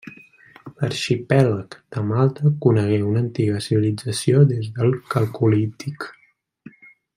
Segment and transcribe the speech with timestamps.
[0.77, 6.11] L'arxipèlag de Malta conegué una antiga civilització des del calcolític.